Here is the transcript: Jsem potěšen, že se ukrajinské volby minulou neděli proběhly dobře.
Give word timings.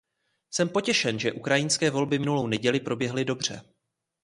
Jsem 0.53 0.69
potěšen, 0.69 1.19
že 1.19 1.29
se 1.29 1.33
ukrajinské 1.33 1.89
volby 1.89 2.19
minulou 2.19 2.47
neděli 2.47 2.79
proběhly 2.79 3.25
dobře. 3.25 3.61